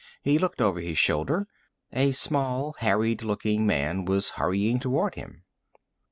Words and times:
He 0.23 0.39
looked 0.39 0.61
over 0.63 0.79
his 0.79 0.97
shoulder; 0.97 1.45
a 1.93 2.09
small 2.11 2.73
harried 2.79 3.21
looking 3.21 3.67
man 3.67 4.03
was 4.03 4.31
hurrying 4.31 4.79
toward 4.79 5.13
him. 5.13 5.43